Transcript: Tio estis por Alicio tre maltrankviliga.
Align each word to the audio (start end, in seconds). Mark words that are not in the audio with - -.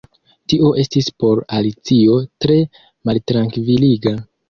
Tio 0.53 0.71
estis 0.83 1.09
por 1.25 1.43
Alicio 1.59 2.17
tre 2.47 2.59
maltrankviliga. 3.11 4.21